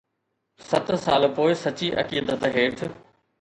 ست 0.69 0.87
سال 1.05 1.23
پوءِ 1.35 1.51
سچي 1.65 1.87
عقيدت 2.01 2.41
هيٺ 2.55 2.77